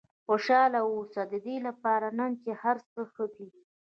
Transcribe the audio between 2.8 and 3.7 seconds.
څه ښه دي.